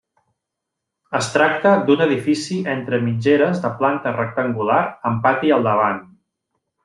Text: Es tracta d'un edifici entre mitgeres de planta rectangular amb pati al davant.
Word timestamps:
Es 1.19 1.27
tracta 1.33 1.73
d'un 1.89 2.01
edifici 2.05 2.57
entre 2.75 3.01
mitgeres 3.05 3.61
de 3.67 3.71
planta 3.83 4.15
rectangular 4.17 4.81
amb 5.11 5.23
pati 5.27 5.53
al 5.59 5.69
davant. 5.71 6.01